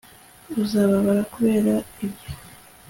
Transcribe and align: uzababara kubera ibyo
uzababara 0.63 1.21
kubera 1.33 1.71
ibyo 2.05 2.29